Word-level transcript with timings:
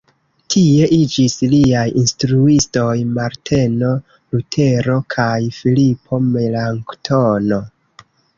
Tie 0.51 0.85
iĝis 0.95 1.33
liaj 1.51 1.83
instruistoj 2.03 2.93
Marteno 3.17 3.91
Lutero 4.37 4.97
kaj 5.17 5.31
Filipo 5.59 6.21
Melanktono. 6.33 7.63